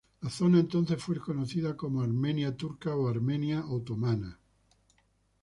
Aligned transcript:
La 0.23 0.31
zona 0.31 0.59
entonces 0.59 0.99
fue 0.99 1.19
conocida 1.19 1.77
como 1.77 2.01
Armenia 2.01 2.57
Turca 2.57 2.95
o 2.95 3.07
Armenia 3.07 3.63
Otomana. 3.67 4.39